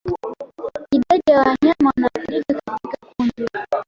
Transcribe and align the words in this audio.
Idadi 1.05 1.31
ya 1.31 1.39
wanyama 1.41 1.91
wanaoathirika 1.95 2.55
katika 2.81 3.07
kundi 3.17 3.45